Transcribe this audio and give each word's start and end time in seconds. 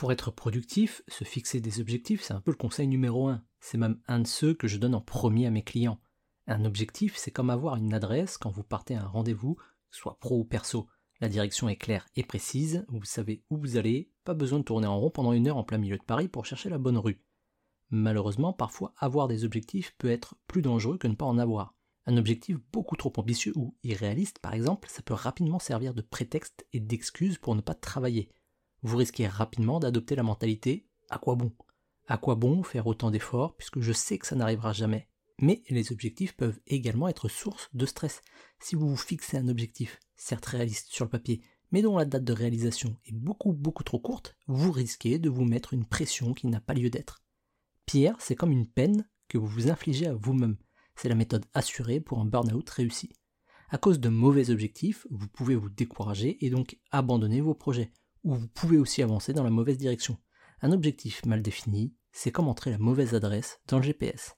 Pour 0.00 0.12
être 0.12 0.30
productif, 0.30 1.02
se 1.08 1.24
fixer 1.24 1.60
des 1.60 1.78
objectifs, 1.78 2.22
c'est 2.22 2.32
un 2.32 2.40
peu 2.40 2.52
le 2.52 2.56
conseil 2.56 2.88
numéro 2.88 3.28
un. 3.28 3.44
C'est 3.60 3.76
même 3.76 4.00
un 4.08 4.20
de 4.20 4.26
ceux 4.26 4.54
que 4.54 4.66
je 4.66 4.78
donne 4.78 4.94
en 4.94 5.02
premier 5.02 5.46
à 5.46 5.50
mes 5.50 5.62
clients. 5.62 6.00
Un 6.46 6.64
objectif, 6.64 7.18
c'est 7.18 7.30
comme 7.30 7.50
avoir 7.50 7.76
une 7.76 7.92
adresse 7.92 8.38
quand 8.38 8.48
vous 8.48 8.62
partez 8.62 8.94
à 8.94 9.02
un 9.02 9.06
rendez-vous, 9.06 9.58
soit 9.90 10.16
pro 10.18 10.38
ou 10.38 10.44
perso. 10.44 10.88
La 11.20 11.28
direction 11.28 11.68
est 11.68 11.76
claire 11.76 12.08
et 12.16 12.24
précise, 12.24 12.86
vous 12.88 13.04
savez 13.04 13.44
où 13.50 13.58
vous 13.58 13.76
allez, 13.76 14.10
pas 14.24 14.32
besoin 14.32 14.60
de 14.60 14.64
tourner 14.64 14.86
en 14.86 14.98
rond 14.98 15.10
pendant 15.10 15.34
une 15.34 15.48
heure 15.48 15.58
en 15.58 15.64
plein 15.64 15.76
milieu 15.76 15.98
de 15.98 16.02
Paris 16.02 16.28
pour 16.28 16.46
chercher 16.46 16.70
la 16.70 16.78
bonne 16.78 16.96
rue. 16.96 17.22
Malheureusement, 17.90 18.54
parfois 18.54 18.94
avoir 18.96 19.28
des 19.28 19.44
objectifs 19.44 19.94
peut 19.98 20.10
être 20.10 20.34
plus 20.46 20.62
dangereux 20.62 20.96
que 20.96 21.08
ne 21.08 21.14
pas 21.14 21.26
en 21.26 21.36
avoir. 21.36 21.74
Un 22.06 22.16
objectif 22.16 22.56
beaucoup 22.72 22.96
trop 22.96 23.12
ambitieux 23.18 23.52
ou 23.54 23.76
irréaliste, 23.82 24.38
par 24.38 24.54
exemple, 24.54 24.88
ça 24.88 25.02
peut 25.02 25.12
rapidement 25.12 25.58
servir 25.58 25.92
de 25.92 26.00
prétexte 26.00 26.66
et 26.72 26.80
d'excuse 26.80 27.36
pour 27.36 27.54
ne 27.54 27.60
pas 27.60 27.74
travailler. 27.74 28.32
Vous 28.82 28.96
risquez 28.96 29.26
rapidement 29.26 29.80
d'adopter 29.80 30.14
la 30.14 30.22
mentalité 30.22 30.86
à 31.10 31.18
quoi 31.18 31.34
bon? 31.34 31.52
À 32.06 32.16
quoi 32.16 32.34
bon 32.34 32.62
faire 32.62 32.86
autant 32.86 33.10
d'efforts 33.10 33.54
puisque 33.56 33.80
je 33.80 33.92
sais 33.92 34.18
que 34.18 34.26
ça 34.26 34.36
n'arrivera 34.36 34.72
jamais? 34.72 35.08
Mais 35.40 35.62
les 35.70 35.92
objectifs 35.92 36.36
peuvent 36.36 36.60
également 36.66 37.08
être 37.08 37.28
source 37.28 37.68
de 37.72 37.86
stress. 37.86 38.22
Si 38.58 38.76
vous 38.76 38.88
vous 38.88 38.96
fixez 38.96 39.38
un 39.38 39.48
objectif, 39.48 39.98
certes 40.16 40.46
réaliste 40.46 40.88
sur 40.90 41.04
le 41.04 41.10
papier, 41.10 41.42
mais 41.72 41.82
dont 41.82 41.96
la 41.96 42.04
date 42.04 42.24
de 42.24 42.32
réalisation 42.32 42.96
est 43.06 43.14
beaucoup 43.14 43.52
beaucoup 43.52 43.84
trop 43.84 43.98
courte, 43.98 44.36
vous 44.46 44.72
risquez 44.72 45.18
de 45.18 45.30
vous 45.30 45.44
mettre 45.44 45.72
une 45.72 45.86
pression 45.86 46.34
qui 46.34 46.46
n'a 46.46 46.60
pas 46.60 46.74
lieu 46.74 46.90
d'être. 46.90 47.22
Pierre, 47.86 48.16
c'est 48.18 48.36
comme 48.36 48.52
une 48.52 48.66
peine 48.66 49.08
que 49.28 49.38
vous 49.38 49.46
vous 49.46 49.70
infligez 49.70 50.06
à 50.06 50.14
vous-même. 50.14 50.56
C'est 50.94 51.08
la 51.08 51.14
méthode 51.14 51.46
assurée 51.54 52.00
pour 52.00 52.18
un 52.20 52.26
burn-out 52.26 52.68
réussi. 52.68 53.10
À 53.70 53.78
cause 53.78 54.00
de 54.00 54.08
mauvais 54.08 54.50
objectifs, 54.50 55.06
vous 55.10 55.28
pouvez 55.28 55.54
vous 55.54 55.70
décourager 55.70 56.44
et 56.44 56.50
donc 56.50 56.78
abandonner 56.90 57.40
vos 57.40 57.54
projets, 57.54 57.92
ou 58.24 58.34
vous 58.34 58.48
pouvez 58.48 58.78
aussi 58.78 59.02
avancer 59.02 59.32
dans 59.32 59.44
la 59.44 59.50
mauvaise 59.50 59.78
direction. 59.78 60.16
Un 60.62 60.72
objectif 60.72 61.24
mal 61.24 61.42
défini, 61.42 61.94
c'est 62.12 62.32
comme 62.32 62.48
entrer 62.48 62.70
la 62.70 62.78
mauvaise 62.78 63.14
adresse 63.14 63.60
dans 63.66 63.78
le 63.78 63.82
GPS. 63.82 64.34